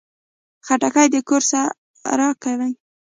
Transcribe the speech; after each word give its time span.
خټکی 0.65 1.07
د 1.13 1.15
کور 1.27 1.41
سړه 1.51 2.29
کوي. 2.43 2.71